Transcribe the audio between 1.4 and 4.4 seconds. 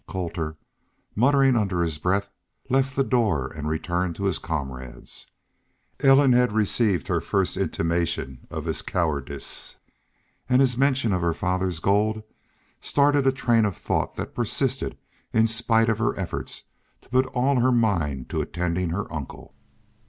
under his breath, left the door and returned to his